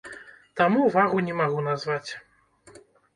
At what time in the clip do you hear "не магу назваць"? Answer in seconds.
1.27-2.11